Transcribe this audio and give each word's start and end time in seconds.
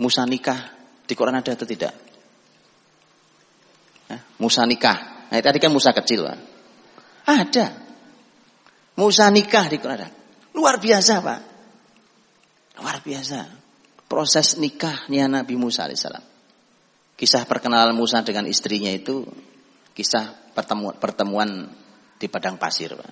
Musa 0.00 0.26
nikah 0.26 0.74
di 1.04 1.14
Quran 1.14 1.38
ada 1.38 1.54
atau 1.54 1.66
tidak? 1.68 2.04
Musa 4.38 4.66
nikah. 4.66 5.28
Nah, 5.30 5.40
tadi 5.40 5.58
kan 5.62 5.72
Musa 5.72 5.94
kecil, 5.94 6.26
Pak. 6.26 6.38
Ada. 7.24 7.66
Musa 9.00 9.26
nikah 9.30 9.66
di 9.70 9.80
Quran 9.80 9.98
ada. 10.04 10.08
Luar 10.54 10.78
biasa, 10.78 11.22
Pak. 11.22 11.40
Luar 12.82 12.98
biasa. 13.02 13.40
Proses 14.06 14.60
nikahnya 14.60 15.26
Nabi 15.26 15.54
Musa 15.56 15.88
alaihissalam. 15.88 16.22
Kisah 17.14 17.46
perkenalan 17.46 17.94
Musa 17.94 18.20
dengan 18.26 18.44
istrinya 18.50 18.90
itu 18.90 19.22
kisah 19.94 20.34
pertemuan, 20.52 20.94
pertemuan 20.98 21.70
di 22.18 22.26
padang 22.26 22.58
pasir. 22.58 22.94
Pak. 22.94 23.10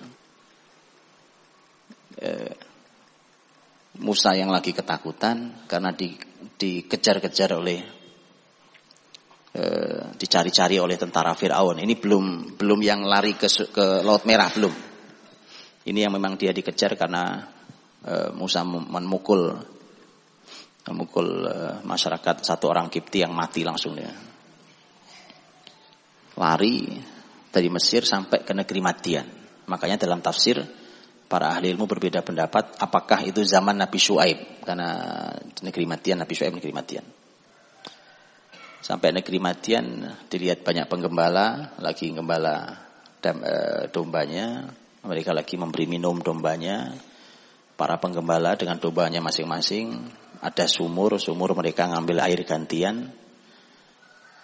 E, 2.19 2.29
Musa 3.99 4.35
yang 4.37 4.51
lagi 4.51 4.71
ketakutan 4.71 5.65
karena 5.65 5.91
di, 5.91 6.15
dikejar-kejar 6.63 7.59
oleh 7.59 7.79
e, 9.51 9.63
dicari-cari 10.15 10.79
oleh 10.79 10.95
tentara 10.95 11.35
Firaun. 11.35 11.83
Ini 11.83 11.99
belum 11.99 12.55
belum 12.55 12.79
yang 12.79 13.03
lari 13.03 13.35
ke 13.35 13.51
ke 13.51 13.99
Laut 14.01 14.23
Merah 14.23 14.47
belum. 14.47 14.73
Ini 15.83 15.99
yang 16.07 16.15
memang 16.15 16.39
dia 16.39 16.55
dikejar 16.55 16.95
karena 16.95 17.43
e, 17.99 18.31
Musa 18.31 18.63
memukul 18.63 19.51
memukul 20.87 21.27
e, 21.43 21.55
masyarakat 21.83 22.47
satu 22.47 22.71
orang 22.71 22.87
Kipti 22.87 23.19
yang 23.19 23.35
mati 23.35 23.67
langsung 23.67 23.99
dia. 23.99 24.11
Lari 26.33 26.97
dari 27.53 27.69
Mesir 27.69 28.07
sampai 28.07 28.41
ke 28.41 28.55
negeri 28.55 28.79
Madian. 28.81 29.27
Makanya 29.69 30.01
dalam 30.01 30.19
tafsir 30.19 30.82
para 31.33 31.49
ahli 31.49 31.73
ilmu 31.73 31.89
berbeda 31.89 32.21
pendapat 32.21 32.77
apakah 32.77 33.25
itu 33.25 33.41
zaman 33.41 33.73
Nabi 33.73 33.97
Shu'aib? 33.97 34.61
Karena 34.61 34.93
negeri 35.65 35.89
Madian 35.89 36.21
Nabi 36.21 36.37
Shu'aib 36.37 36.53
negeri 36.53 36.69
Madian. 36.69 37.01
Sampai 38.85 39.09
negeri 39.09 39.41
Madian 39.41 40.13
dilihat 40.29 40.61
banyak 40.61 40.85
penggembala 40.85 41.73
lagi 41.81 42.13
gembala 42.13 42.85
dam, 43.17 43.41
e, 43.41 43.89
dombanya 43.89 44.69
mereka 45.01 45.33
lagi 45.33 45.57
memberi 45.57 45.89
minum 45.89 46.21
dombanya. 46.21 46.93
Para 47.73 47.97
penggembala 47.97 48.53
dengan 48.53 48.77
dombanya 48.77 49.17
masing-masing 49.17 50.05
ada 50.37 50.69
sumur 50.69 51.17
sumur 51.17 51.57
mereka 51.57 51.89
ngambil 51.89 52.29
air 52.29 52.45
gantian. 52.45 53.09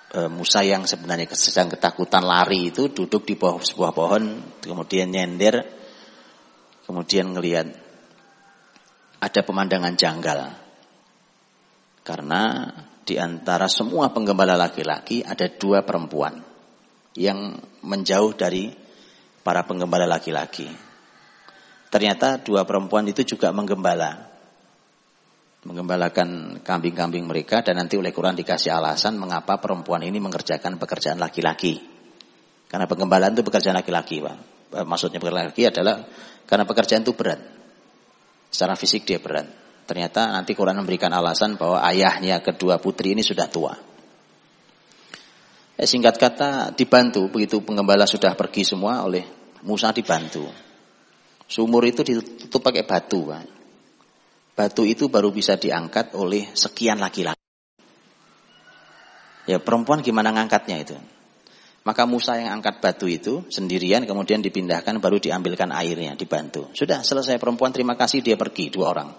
E, 0.09 0.25
Musa 0.25 0.66
yang 0.66 0.89
sebenarnya 0.89 1.30
sedang 1.38 1.69
ketakutan 1.69 2.25
lari 2.25 2.73
itu 2.73 2.89
duduk 2.89 3.30
di 3.30 3.38
bawah 3.38 3.61
sebuah 3.61 3.94
pohon 3.94 4.58
kemudian 4.58 5.14
nyender 5.14 5.78
kemudian 6.90 7.38
ngelihat 7.38 7.70
ada 9.22 9.42
pemandangan 9.45 9.94
janggal. 9.94 10.40
Karena 12.02 12.66
di 13.06 13.22
antara 13.22 13.70
semua 13.70 14.09
penggembala 14.09 14.58
laki-laki 14.58 15.22
ada 15.22 15.45
dua 15.54 15.86
perempuan 15.86 16.42
yang 17.14 17.62
menjauh 17.86 18.34
dari 18.34 18.73
para 19.45 19.70
penggembala 19.70 20.10
laki-laki. 20.10 20.66
Ternyata 21.94 22.42
dua 22.42 22.66
perempuan 22.66 23.06
itu 23.06 23.22
juga 23.22 23.54
menggembala. 23.54 24.26
Menggembalakan 25.60 26.62
kambing-kambing 26.66 27.28
mereka 27.30 27.62
dan 27.62 27.78
nanti 27.78 28.00
oleh 28.00 28.16
Quran 28.16 28.34
dikasih 28.34 28.73
alasan 28.73 29.20
mengapa 29.20 29.62
perempuan 29.62 30.02
ini 30.02 30.17
mengerjakan 30.17 30.82
pekerjaan 30.82 31.22
laki-laki. 31.22 31.78
Karena 32.66 32.90
penggembalaan 32.90 33.36
itu 33.38 33.44
pekerjaan 33.44 33.78
laki-laki, 33.78 34.23
Pak. 34.23 34.58
Maksudnya 34.70 35.17
pekerjaan 35.17 35.50
laki 35.50 35.66
adalah 35.66 36.06
karena 36.45 36.66
pekerjaan 36.66 37.02
itu 37.02 37.17
berat. 37.17 37.42
Secara 38.50 38.78
fisik 38.78 39.06
dia 39.06 39.17
berat. 39.17 39.50
Ternyata 39.89 40.30
nanti 40.30 40.53
Quran 40.53 40.78
memberikan 40.78 41.09
alasan 41.09 41.58
bahwa 41.58 41.81
ayahnya 41.81 42.42
kedua 42.45 42.78
putri 42.78 43.17
ini 43.17 43.26
sudah 43.26 43.50
tua. 43.50 43.73
Eh, 45.80 45.88
singkat 45.89 46.22
kata 46.22 46.76
dibantu 46.78 47.26
begitu 47.34 47.64
penggembala 47.66 48.06
sudah 48.06 48.38
pergi 48.38 48.61
semua 48.61 49.02
oleh 49.02 49.26
Musa 49.66 49.89
dibantu. 49.89 50.45
Sumur 51.49 51.82
itu 51.89 52.05
ditutup 52.05 52.61
pakai 52.61 52.86
batu. 52.86 53.33
Pak. 53.33 53.48
Batu 54.54 54.86
itu 54.86 55.10
baru 55.10 55.33
bisa 55.33 55.58
diangkat 55.58 56.14
oleh 56.14 56.52
sekian 56.54 57.02
laki-laki. 57.02 57.42
Ya 59.49 59.58
perempuan 59.58 60.05
gimana 60.05 60.30
ngangkatnya 60.30 60.77
itu? 60.77 60.93
Maka 61.89 62.05
Musa 62.05 62.38
yang 62.38 62.61
angkat 62.61 62.86
batu 62.86 63.10
itu 63.10 63.50
sendirian 63.50 64.05
kemudian 64.05 64.45
dipindahkan 64.45 65.02
baru 65.02 65.17
diambilkan 65.17 65.73
airnya 65.73 66.14
dibantu. 66.14 66.70
Sudah 66.77 67.02
selesai 67.02 67.42
perempuan 67.42 67.73
terima 67.73 67.98
kasih 67.98 68.22
dia 68.22 68.38
pergi 68.38 68.70
dua 68.70 68.94
orang. 68.94 69.10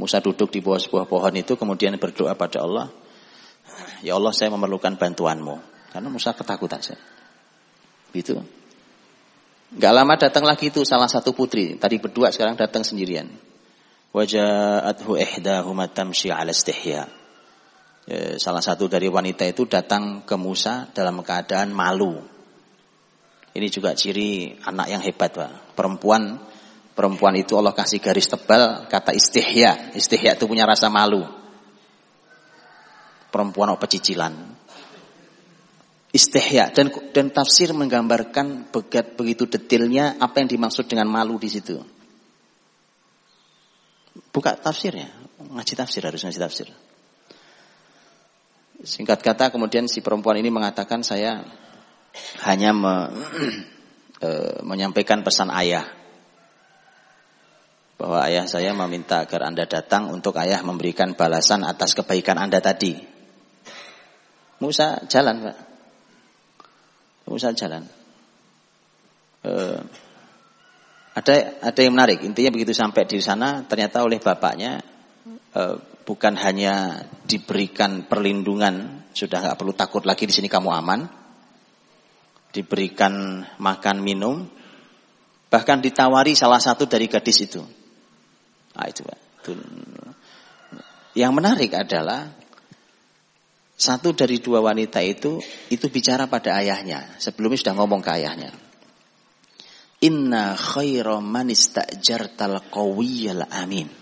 Musa 0.00 0.16
duduk 0.24 0.48
di 0.48 0.64
bawah 0.64 0.80
sebuah 0.80 1.04
pohon 1.04 1.36
itu 1.36 1.60
kemudian 1.60 1.92
berdoa 2.00 2.32
pada 2.40 2.64
Allah. 2.64 2.88
Ya 4.00 4.16
Allah 4.16 4.32
saya 4.32 4.48
memerlukan 4.48 4.96
bantuanmu. 4.96 5.60
Karena 5.92 6.08
Musa 6.08 6.32
ketakutan 6.32 6.80
saya. 6.80 6.96
Gitu. 8.16 8.40
Gak 9.76 9.92
lama 9.92 10.16
datang 10.16 10.48
lagi 10.48 10.72
itu 10.72 10.80
salah 10.88 11.04
satu 11.04 11.36
putri. 11.36 11.76
Tadi 11.76 12.00
berdua 12.00 12.32
sekarang 12.32 12.56
datang 12.56 12.80
sendirian. 12.80 13.28
Waja'athu 14.16 15.20
ihdahuma 15.20 15.84
tamshi 15.92 16.32
ala 16.32 16.48
istihya. 16.48 17.19
Eh, 18.10 18.42
salah 18.42 18.58
satu 18.58 18.90
dari 18.90 19.06
wanita 19.06 19.46
itu 19.46 19.70
datang 19.70 20.26
ke 20.26 20.34
Musa 20.34 20.90
dalam 20.90 21.22
keadaan 21.22 21.70
malu. 21.70 22.18
Ini 23.54 23.70
juga 23.70 23.94
ciri 23.94 24.58
anak 24.66 24.90
yang 24.90 24.98
hebat, 24.98 25.30
Pak. 25.30 25.78
Perempuan 25.78 26.42
perempuan 26.98 27.38
itu 27.38 27.54
Allah 27.54 27.70
kasih 27.70 28.02
garis 28.02 28.26
tebal 28.26 28.90
kata 28.90 29.14
istihya. 29.14 29.94
Istihya 29.94 30.34
itu 30.34 30.50
punya 30.50 30.66
rasa 30.66 30.90
malu. 30.90 31.22
Perempuan 33.30 33.70
apa 33.70 33.86
pecicilan. 33.86 34.58
Istihya 36.10 36.74
dan 36.74 36.90
dan 37.14 37.30
tafsir 37.30 37.70
menggambarkan 37.70 38.74
begat 38.74 39.14
begitu 39.14 39.46
detailnya 39.46 40.18
apa 40.18 40.42
yang 40.42 40.50
dimaksud 40.50 40.90
dengan 40.90 41.06
malu 41.06 41.38
di 41.38 41.46
situ. 41.46 41.78
Buka 44.34 44.58
tafsirnya, 44.58 45.14
ngaji 45.38 45.74
tafsir 45.78 46.02
harus 46.02 46.26
ngaji 46.26 46.42
tafsir. 46.42 46.89
Singkat 48.80 49.20
kata 49.20 49.52
kemudian 49.52 49.84
si 49.84 50.00
perempuan 50.00 50.40
ini 50.40 50.48
mengatakan 50.48 51.04
saya 51.04 51.44
hanya 52.48 52.72
me, 52.72 52.94
e, 54.24 54.30
menyampaikan 54.70 55.20
pesan 55.20 55.52
ayah 55.52 55.84
bahwa 58.00 58.24
ayah 58.24 58.48
saya 58.48 58.72
meminta 58.72 59.28
agar 59.28 59.44
Anda 59.44 59.68
datang 59.68 60.08
untuk 60.08 60.32
ayah 60.40 60.64
memberikan 60.64 61.12
balasan 61.12 61.60
atas 61.68 61.92
kebaikan 61.92 62.40
Anda 62.40 62.64
tadi. 62.64 62.96
Musa 64.64 65.04
jalan, 65.04 65.44
Pak. 65.44 65.58
Musa 67.28 67.52
jalan. 67.52 67.84
E, 69.44 69.52
ada 71.20 71.34
ada 71.60 71.80
yang 71.84 71.92
menarik. 71.92 72.24
Intinya 72.24 72.48
begitu 72.48 72.72
sampai 72.72 73.04
di 73.04 73.20
sana 73.20 73.60
ternyata 73.68 74.00
oleh 74.00 74.16
bapaknya 74.16 74.80
e, 75.52 75.89
bukan 76.04 76.34
hanya 76.40 77.06
diberikan 77.24 78.06
perlindungan, 78.06 79.06
sudah 79.12 79.38
nggak 79.40 79.58
perlu 79.58 79.74
takut 79.74 80.02
lagi 80.04 80.26
di 80.26 80.34
sini 80.34 80.48
kamu 80.50 80.70
aman, 80.70 81.00
diberikan 82.50 83.44
makan 83.62 83.96
minum, 84.02 84.46
bahkan 85.50 85.78
ditawari 85.78 86.34
salah 86.34 86.58
satu 86.58 86.86
dari 86.86 87.06
gadis 87.06 87.38
itu. 87.46 87.62
Nah, 88.74 88.86
itu, 88.86 89.02
itu. 89.06 89.52
Yang 91.18 91.32
menarik 91.34 91.74
adalah 91.74 92.30
satu 93.80 94.12
dari 94.12 94.38
dua 94.38 94.60
wanita 94.60 95.00
itu 95.00 95.40
itu 95.72 95.86
bicara 95.88 96.28
pada 96.28 96.60
ayahnya. 96.60 97.16
Sebelumnya 97.16 97.58
sudah 97.58 97.74
ngomong 97.80 98.04
ke 98.04 98.10
ayahnya. 98.14 98.52
Inna 100.00 100.56
khaira 100.56 101.20
man 101.20 101.52
istajartal 101.52 102.72
amin. 102.72 103.99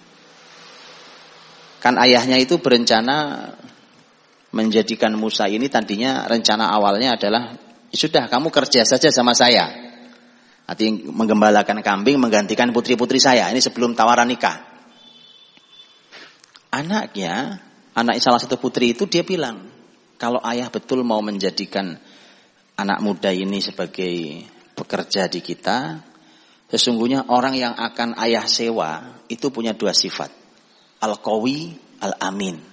Kan 1.79 1.95
ayahnya 1.99 2.39
itu 2.39 2.59
berencana 2.59 3.49
menjadikan 4.51 5.15
Musa 5.15 5.47
ini 5.47 5.71
tadinya 5.71 6.27
rencana 6.27 6.73
awalnya 6.73 7.15
adalah 7.15 7.55
sudah 7.93 8.27
kamu 8.27 8.49
kerja 8.51 8.83
saja 8.85 9.09
sama 9.13 9.33
saya. 9.33 9.89
Artinya 10.69 11.09
menggembalakan 11.09 11.81
kambing 11.81 12.21
menggantikan 12.21 12.69
putri-putri 12.77 13.17
saya. 13.17 13.49
Ini 13.49 13.61
sebelum 13.63 13.97
tawaran 13.97 14.29
nikah. 14.29 14.61
Anaknya, 16.69 17.65
anak 17.97 18.21
salah 18.21 18.37
satu 18.37 18.61
putri 18.61 18.93
itu 18.93 19.09
dia 19.09 19.25
bilang, 19.25 19.65
kalau 20.21 20.37
ayah 20.45 20.69
betul 20.69 21.01
mau 21.01 21.25
menjadikan 21.25 21.97
anak 22.77 23.01
muda 23.01 23.33
ini 23.33 23.65
sebagai 23.65 24.45
pekerja 24.77 25.33
di 25.33 25.41
kita, 25.41 26.05
sesungguhnya 26.69 27.33
orang 27.33 27.57
yang 27.57 27.73
akan 27.73 28.21
ayah 28.21 28.45
sewa 28.45 29.25
itu 29.33 29.49
punya 29.49 29.73
dua 29.73 29.97
sifat. 29.97 30.38
Al-Qawi 31.01 31.59
Al-Amin. 32.03 32.69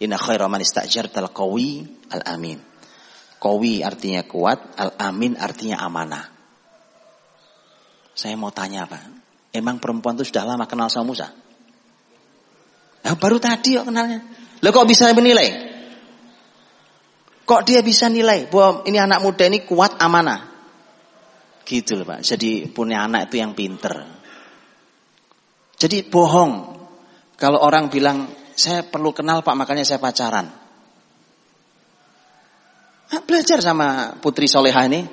Inna 0.00 0.16
khaira 0.16 0.48
man 0.48 0.64
istajarta 0.64 1.20
al-qawi 1.20 1.84
al-amin. 2.08 2.56
Qawi 3.36 3.84
artinya 3.84 4.24
kuat, 4.24 4.80
al-amin 4.80 5.36
artinya 5.36 5.76
amanah. 5.84 6.24
Saya 8.16 8.36
mau 8.36 8.48
tanya 8.48 8.88
Pak, 8.88 9.00
emang 9.52 9.76
perempuan 9.76 10.16
itu 10.16 10.28
sudah 10.32 10.44
lama 10.44 10.64
kenal 10.64 10.88
sama 10.88 11.12
Musa? 11.12 11.28
Nah, 13.00 13.16
baru 13.16 13.40
tadi 13.40 13.76
kok 13.76 13.88
kenalnya. 13.88 14.24
Lo 14.60 14.68
kok 14.72 14.88
bisa 14.88 15.08
menilai? 15.12 15.68
Kok 17.44 17.64
dia 17.64 17.80
bisa 17.80 18.08
nilai 18.08 18.48
bahwa 18.48 18.84
ini 18.88 19.00
anak 19.00 19.20
muda 19.24 19.48
ini 19.48 19.64
kuat 19.64 20.00
amanah? 20.00 20.48
Gitu 21.64 21.96
loh 21.96 22.08
Pak. 22.08 22.24
Jadi 22.24 22.68
punya 22.72 23.04
anak 23.04 23.28
itu 23.28 23.40
yang 23.40 23.52
pinter. 23.52 24.04
Jadi 25.76 26.08
bohong. 26.08 26.79
Kalau 27.40 27.56
orang 27.64 27.88
bilang, 27.88 28.28
saya 28.52 28.84
perlu 28.84 29.16
kenal 29.16 29.40
Pak 29.40 29.56
makanya 29.56 29.88
saya 29.88 29.96
pacaran. 29.96 30.44
Nah, 33.10 33.20
belajar 33.24 33.64
sama 33.64 34.20
putri 34.20 34.44
soleha 34.44 34.84
ini. 34.84 35.08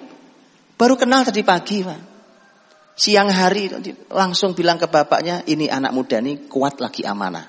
Baru 0.75 0.99
kenal 0.99 1.23
tadi 1.23 1.41
pagi 1.47 1.87
Pak. 1.87 2.19
Siang 2.99 3.31
hari 3.31 3.71
langsung 4.11 4.51
bilang 4.51 4.75
ke 4.75 4.91
bapaknya, 4.91 5.47
ini 5.47 5.71
anak 5.71 5.95
muda 5.95 6.19
ini 6.19 6.51
kuat 6.51 6.83
lagi 6.83 7.07
amanah. 7.07 7.47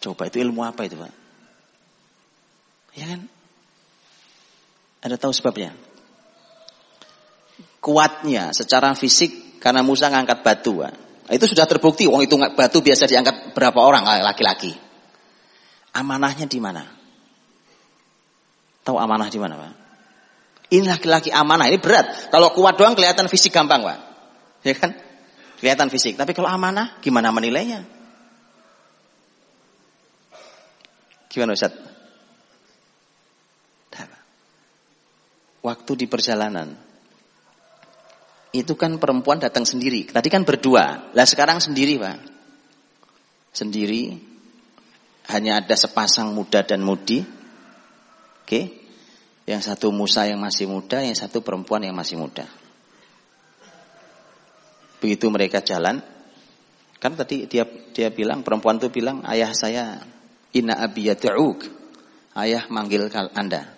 Coba 0.00 0.30
itu 0.30 0.38
ilmu 0.38 0.62
apa 0.62 0.86
itu 0.86 0.94
Pak? 0.94 1.12
Ya 2.94 3.10
kan? 3.10 3.26
Ada 5.02 5.18
tahu 5.18 5.34
sebabnya? 5.34 5.74
Kuatnya 7.82 8.54
secara 8.54 8.94
fisik 8.94 9.58
karena 9.58 9.82
Musa 9.82 10.06
ngangkat 10.12 10.46
batu. 10.46 10.84
Pak. 10.84 11.09
Itu 11.30 11.46
sudah 11.46 11.64
terbukti. 11.64 12.10
Wong 12.10 12.26
itu 12.26 12.34
batu 12.36 12.82
biasa 12.82 13.06
diangkat 13.06 13.54
berapa 13.54 13.78
orang 13.78 14.02
laki-laki. 14.26 14.74
Amanahnya 15.94 16.50
di 16.50 16.58
mana? 16.58 16.86
Tahu 18.82 18.96
amanah 18.98 19.30
di 19.30 19.38
mana, 19.38 19.54
Pak? 19.58 19.72
Ini 20.70 20.86
laki-laki 20.86 21.30
amanah, 21.34 21.66
ini 21.66 21.78
berat. 21.82 22.30
Kalau 22.30 22.54
kuat 22.54 22.78
doang 22.78 22.94
kelihatan 22.94 23.26
fisik 23.26 23.50
gampang, 23.54 23.82
Pak. 23.82 23.98
Ya 24.66 24.74
kan? 24.74 24.94
Kelihatan 25.58 25.90
fisik. 25.90 26.18
Tapi 26.18 26.34
kalau 26.34 26.50
amanah, 26.50 26.98
gimana 27.02 27.34
menilainya? 27.34 27.86
Gimana 31.30 31.54
Ustaz? 31.54 31.90
waktu 35.60 35.92
di 35.96 36.06
perjalanan. 36.08 36.89
Itu 38.50 38.74
kan 38.74 38.98
perempuan 38.98 39.38
datang 39.38 39.62
sendiri. 39.62 40.10
Tadi 40.10 40.26
kan 40.26 40.42
berdua. 40.42 41.14
Lah 41.14 41.26
sekarang 41.26 41.62
sendiri, 41.62 42.02
Pak. 42.02 42.18
Sendiri. 43.54 44.18
Hanya 45.30 45.62
ada 45.62 45.76
sepasang 45.78 46.34
muda 46.34 46.66
dan 46.66 46.82
mudi. 46.82 47.22
Oke. 48.42 48.82
Yang 49.46 49.70
satu 49.70 49.94
Musa 49.94 50.26
yang 50.26 50.42
masih 50.42 50.66
muda, 50.66 50.98
yang 50.98 51.14
satu 51.14 51.42
perempuan 51.42 51.86
yang 51.86 51.94
masih 51.94 52.18
muda. 52.18 52.46
Begitu 55.00 55.26
mereka 55.32 55.64
jalan, 55.64 56.04
kan 57.00 57.12
tadi 57.16 57.48
dia 57.48 57.64
dia 57.96 58.12
bilang 58.12 58.44
perempuan 58.44 58.76
itu 58.76 58.92
bilang 58.92 59.24
ayah 59.26 59.50
saya 59.56 60.04
inna 60.52 60.76
abiyatu'uk. 60.76 61.80
Ayah 62.36 62.70
manggil 62.70 63.10
Anda 63.34 63.74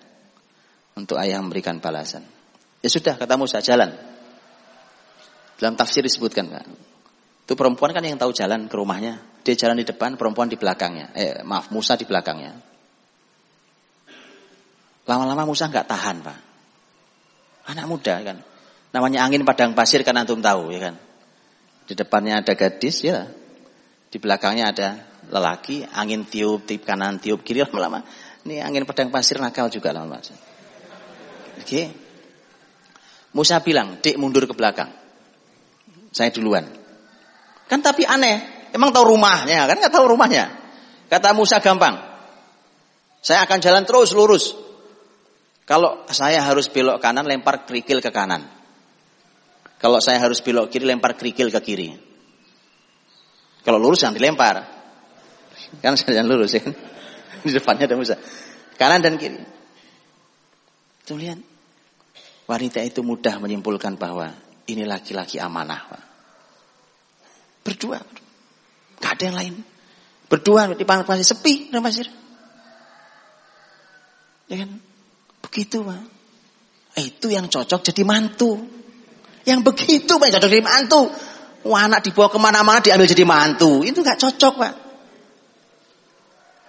untuk 0.92 1.16
ayah 1.16 1.40
memberikan 1.40 1.80
balasan. 1.80 2.26
Ya 2.84 2.90
sudah, 2.92 3.16
kata 3.16 3.40
Musa, 3.40 3.64
jalan. 3.64 4.11
Dalam 5.62 5.78
tafsir 5.78 6.02
disebutkan, 6.02 6.50
kan. 6.50 6.66
Itu 7.46 7.54
perempuan 7.54 7.94
kan 7.94 8.02
yang 8.02 8.18
tahu 8.18 8.34
jalan 8.34 8.66
ke 8.66 8.74
rumahnya. 8.74 9.22
Dia 9.46 9.54
jalan 9.54 9.78
di 9.78 9.86
depan, 9.86 10.18
perempuan 10.18 10.50
di 10.50 10.58
belakangnya. 10.58 11.14
Eh, 11.14 11.46
maaf, 11.46 11.70
Musa 11.70 11.94
di 11.94 12.02
belakangnya. 12.02 12.50
Lama-lama 15.06 15.46
Musa 15.46 15.70
nggak 15.70 15.86
tahan, 15.86 16.16
Pak. 16.26 16.38
Anak 17.70 17.86
muda 17.86 18.14
kan. 18.26 18.42
Namanya 18.90 19.22
angin 19.22 19.46
padang 19.46 19.70
pasir 19.78 20.02
kan 20.02 20.18
antum 20.18 20.42
tahu, 20.42 20.74
ya 20.74 20.90
kan. 20.90 20.94
Di 21.86 21.94
depannya 21.94 22.42
ada 22.42 22.58
gadis, 22.58 23.06
ya. 23.06 23.30
Di 24.10 24.18
belakangnya 24.18 24.74
ada 24.74 24.88
lelaki, 25.30 25.86
angin 25.94 26.26
tiup, 26.26 26.66
tiup 26.66 26.82
kanan, 26.82 27.22
tiup 27.22 27.46
kiri, 27.46 27.62
lama-lama. 27.70 28.02
Ini 28.42 28.66
angin 28.66 28.82
padang 28.82 29.14
pasir 29.14 29.38
nakal 29.38 29.70
juga 29.70 29.94
lama-lama. 29.94 30.26
Oke. 31.62 31.82
Musa 33.30 33.62
bilang, 33.62 34.02
"Dek 34.02 34.18
mundur 34.18 34.42
ke 34.50 34.54
belakang." 34.58 35.01
Saya 36.12 36.28
duluan. 36.30 36.68
Kan 37.66 37.80
tapi 37.80 38.04
aneh, 38.04 38.68
emang 38.76 38.92
tahu 38.92 39.16
rumahnya, 39.16 39.64
kan 39.64 39.76
nggak 39.80 39.92
tahu 39.92 40.12
rumahnya. 40.12 40.52
Kata 41.08 41.32
Musa 41.32 41.60
gampang. 41.60 41.96
Saya 43.24 43.44
akan 43.48 43.58
jalan 43.64 43.84
terus 43.88 44.12
lurus. 44.12 44.52
Kalau 45.64 46.04
saya 46.10 46.44
harus 46.44 46.68
belok 46.68 47.00
kanan, 47.00 47.24
lempar 47.24 47.64
kerikil 47.64 48.04
ke 48.04 48.12
kanan. 48.12 48.44
Kalau 49.80 49.98
saya 49.98 50.20
harus 50.20 50.42
belok 50.44 50.68
kiri, 50.68 50.84
lempar 50.86 51.16
kerikil 51.16 51.48
ke 51.48 51.60
kiri. 51.64 51.88
Kalau 53.62 53.78
lurus 53.78 54.02
jangan 54.02 54.18
dilempar. 54.18 54.56
Kan 55.80 55.94
saya 55.96 56.20
jangan 56.20 56.28
lurus 56.28 56.58
ya. 56.58 56.62
Di 57.46 57.50
depannya 57.50 57.86
ada 57.86 57.96
Musa. 57.96 58.18
Kanan 58.76 59.00
dan 59.00 59.16
kiri. 59.16 59.38
Tuh 61.06 61.18
lihat. 61.18 61.38
Wanita 62.46 62.82
itu 62.82 63.06
mudah 63.06 63.38
menyimpulkan 63.38 63.94
bahwa 63.96 64.34
ini 64.72 64.88
laki-laki 64.88 65.36
amanah. 65.38 65.80
Pak. 65.88 66.02
Berdua. 67.62 67.98
Gak 68.98 69.12
ada 69.18 69.24
yang 69.28 69.36
lain. 69.38 69.54
Berdua 70.26 70.72
di 70.72 70.84
pasir 71.04 71.26
sepi 71.28 71.68
di. 71.68 72.08
Ya 74.48 74.56
kan? 74.64 74.70
Begitu 75.44 75.84
Pak. 75.84 76.02
Itu 76.98 77.28
yang 77.32 77.48
cocok 77.52 77.80
jadi 77.92 78.02
mantu. 78.04 78.56
Yang 79.44 79.60
begitu 79.68 80.16
Pak 80.16 80.28
cocok 80.32 80.50
jadi 80.50 80.64
mantu. 80.64 81.12
Wah 81.62 81.86
anak 81.86 82.02
dibawa 82.02 82.32
ke 82.32 82.38
mana-mana 82.40 82.80
diambil 82.82 83.06
jadi 83.06 83.28
mantu. 83.28 83.84
Itu 83.84 84.00
gak 84.00 84.18
cocok 84.18 84.54
Pak. 84.56 84.74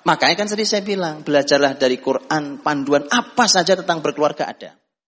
Makanya 0.03 0.35
kan 0.35 0.47
tadi 0.51 0.67
saya 0.67 0.83
bilang, 0.83 1.23
belajarlah 1.23 1.79
dari 1.79 1.95
Quran, 1.95 2.59
panduan 2.59 3.07
apa 3.07 3.47
saja 3.47 3.79
tentang 3.79 4.03
berkeluarga 4.03 4.51
ada. 4.51 4.82